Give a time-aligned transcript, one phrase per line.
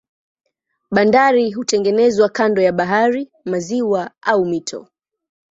[0.91, 4.87] Bandari hutengenezwa kando ya bahari, maziwa au mito.